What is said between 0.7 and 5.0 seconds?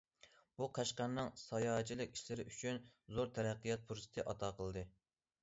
قەشقەرنىڭ ساياھەتچىلىك ئىشلىرى ئۈچۈن زور تەرەققىيات پۇرسىتى ئاتا قىلدى.